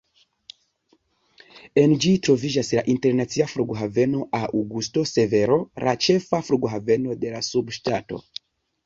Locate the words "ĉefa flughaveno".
6.07-7.19